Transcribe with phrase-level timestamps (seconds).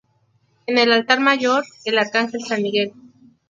[0.65, 2.91] En el altar mayor, el Arcángel San Miguel.